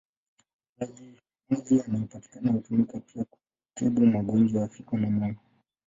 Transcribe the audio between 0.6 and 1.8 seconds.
Maji maji